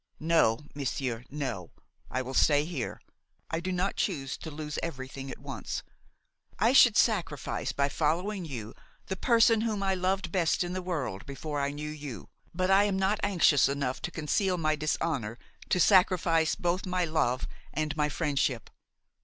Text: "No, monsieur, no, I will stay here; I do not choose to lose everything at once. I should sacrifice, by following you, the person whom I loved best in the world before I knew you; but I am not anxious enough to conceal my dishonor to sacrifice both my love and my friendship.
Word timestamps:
"No, 0.19 0.61
monsieur, 0.73 1.23
no, 1.29 1.69
I 2.09 2.23
will 2.23 2.33
stay 2.33 2.65
here; 2.65 2.99
I 3.51 3.59
do 3.59 3.71
not 3.71 3.97
choose 3.97 4.35
to 4.39 4.49
lose 4.49 4.79
everything 4.81 5.29
at 5.29 5.37
once. 5.37 5.83
I 6.57 6.73
should 6.73 6.97
sacrifice, 6.97 7.71
by 7.71 7.87
following 7.87 8.43
you, 8.43 8.73
the 9.05 9.15
person 9.15 9.61
whom 9.61 9.83
I 9.83 9.93
loved 9.93 10.31
best 10.31 10.63
in 10.63 10.73
the 10.73 10.81
world 10.81 11.27
before 11.27 11.59
I 11.61 11.69
knew 11.69 11.87
you; 11.91 12.29
but 12.51 12.71
I 12.71 12.85
am 12.85 12.97
not 12.97 13.19
anxious 13.21 13.69
enough 13.69 14.01
to 14.01 14.09
conceal 14.09 14.57
my 14.57 14.75
dishonor 14.75 15.37
to 15.69 15.79
sacrifice 15.79 16.55
both 16.55 16.87
my 16.87 17.05
love 17.05 17.47
and 17.71 17.95
my 17.95 18.09
friendship. 18.09 18.71